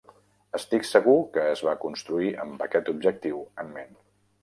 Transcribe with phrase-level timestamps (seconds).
[0.59, 3.99] Estic segur que es va construir amb aquest objectiu en ment.